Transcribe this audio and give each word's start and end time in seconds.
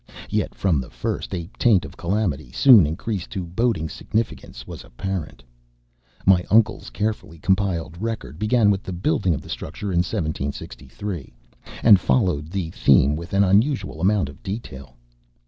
Yet 0.31 0.55
from 0.55 0.81
the 0.81 0.89
first 0.89 1.31
a 1.35 1.47
taint 1.59 1.85
of 1.85 1.95
calamity, 1.95 2.51
soon 2.51 2.87
increased 2.87 3.29
to 3.33 3.45
boding 3.45 3.87
significance, 3.87 4.65
was 4.65 4.83
apparent. 4.83 5.43
My 6.25 6.43
uncle's 6.49 6.89
carefully 6.89 7.37
compiled 7.37 8.01
record 8.01 8.39
began 8.39 8.71
with 8.71 8.81
the 8.81 8.93
building 8.93 9.35
of 9.35 9.43
the 9.43 9.47
structure 9.49 9.91
in 9.91 9.99
1763, 9.99 11.35
and 11.83 11.99
followed 11.99 12.47
the 12.49 12.71
theme 12.71 13.15
with 13.15 13.31
an 13.33 13.43
unusual 13.43 14.01
amount 14.01 14.27
of 14.27 14.41
detail. 14.41 14.95